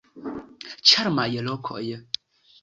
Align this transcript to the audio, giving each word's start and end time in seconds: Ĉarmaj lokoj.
Ĉarmaj 0.91 1.27
lokoj. 1.49 1.83